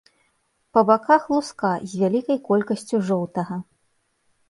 Па 0.77 0.83
баках 0.91 1.27
луска 1.35 1.71
з 1.93 2.01
вялікай 2.01 2.43
колькасцю 2.51 3.05
жоўтага. 3.15 3.63